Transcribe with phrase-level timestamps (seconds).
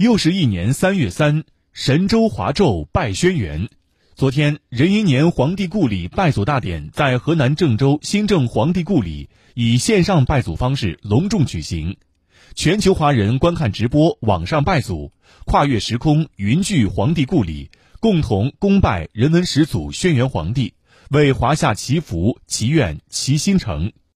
[0.00, 3.68] 又是一年三月三，神州华胄拜轩辕。
[4.14, 11.98] 昨天，壬寅年皇帝故里拜祖大典在河南郑州新郑皇帝故里以线上拜祖方式隆重举行，
[12.54, 15.12] 全球华人观看直播，网上拜祖，
[15.44, 17.70] 跨越时空，云聚皇帝故里，
[18.00, 20.72] 共同恭拜人文始祖轩辕皇帝，
[21.10, 23.92] 为华夏祈福、祈愿、祈新城。